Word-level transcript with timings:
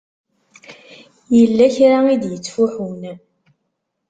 Yella 1.37 1.65
kra 1.75 1.99
i 2.13 2.15
d-yettfuḥun. 2.21 3.01